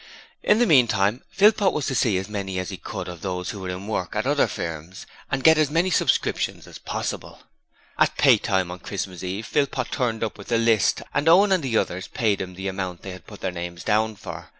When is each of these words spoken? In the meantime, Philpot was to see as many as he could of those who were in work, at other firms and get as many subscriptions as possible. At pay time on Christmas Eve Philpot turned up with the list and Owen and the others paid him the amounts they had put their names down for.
In 0.41 0.57
the 0.57 0.65
meantime, 0.65 1.21
Philpot 1.29 1.73
was 1.73 1.85
to 1.85 1.93
see 1.93 2.17
as 2.17 2.27
many 2.27 2.57
as 2.57 2.71
he 2.71 2.77
could 2.77 3.07
of 3.07 3.21
those 3.21 3.51
who 3.51 3.59
were 3.59 3.69
in 3.69 3.85
work, 3.85 4.15
at 4.15 4.25
other 4.25 4.47
firms 4.47 5.05
and 5.29 5.43
get 5.43 5.59
as 5.59 5.69
many 5.69 5.91
subscriptions 5.91 6.65
as 6.65 6.79
possible. 6.79 7.41
At 7.99 8.17
pay 8.17 8.39
time 8.39 8.71
on 8.71 8.79
Christmas 8.79 9.23
Eve 9.23 9.45
Philpot 9.45 9.91
turned 9.91 10.23
up 10.23 10.39
with 10.39 10.47
the 10.47 10.57
list 10.57 11.03
and 11.13 11.29
Owen 11.29 11.51
and 11.51 11.61
the 11.61 11.77
others 11.77 12.07
paid 12.07 12.41
him 12.41 12.55
the 12.55 12.67
amounts 12.67 13.03
they 13.03 13.11
had 13.11 13.27
put 13.27 13.41
their 13.41 13.51
names 13.51 13.83
down 13.83 14.15
for. 14.15 14.49